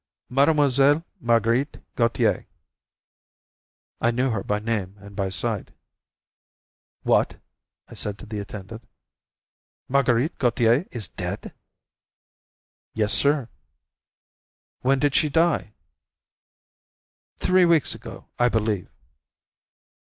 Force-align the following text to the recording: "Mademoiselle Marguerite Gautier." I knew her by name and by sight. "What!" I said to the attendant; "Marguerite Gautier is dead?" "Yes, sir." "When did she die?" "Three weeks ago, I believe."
"Mademoiselle 0.29 1.05
Marguerite 1.19 1.77
Gautier." 1.95 2.47
I 4.01 4.09
knew 4.09 4.31
her 4.31 4.41
by 4.43 4.57
name 4.57 4.95
and 4.97 5.15
by 5.15 5.29
sight. 5.29 5.69
"What!" 7.03 7.39
I 7.87 7.93
said 7.93 8.17
to 8.17 8.25
the 8.25 8.39
attendant; 8.39 8.81
"Marguerite 9.87 10.39
Gautier 10.39 10.87
is 10.89 11.07
dead?" 11.07 11.53
"Yes, 12.95 13.13
sir." 13.13 13.47
"When 14.79 14.97
did 14.97 15.13
she 15.13 15.29
die?" 15.29 15.75
"Three 17.37 17.65
weeks 17.65 17.93
ago, 17.93 18.25
I 18.39 18.49
believe." 18.49 18.87